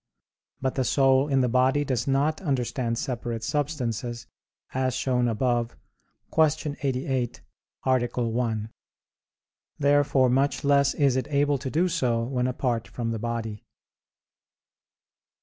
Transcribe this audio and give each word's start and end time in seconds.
But 0.61 0.73
the 0.73 0.83
soul 0.83 1.27
in 1.27 1.41
the 1.41 1.47
body 1.47 1.85
does 1.85 2.07
not 2.07 2.41
understand 2.41 2.97
separate 2.97 3.43
substances 3.43 4.25
as 4.73 4.95
shown 4.95 5.27
above 5.27 5.77
(Q. 6.33 6.75
88, 6.81 7.41
A. 7.85 8.07
1). 8.09 8.69
Therefore 9.77 10.29
much 10.31 10.63
less 10.63 10.95
is 10.95 11.15
it 11.15 11.27
able 11.29 11.59
to 11.59 11.69
do 11.69 11.87
so 11.87 12.23
when 12.23 12.47
apart 12.47 12.87
from 12.87 13.11
the 13.11 13.19
body. 13.19 13.63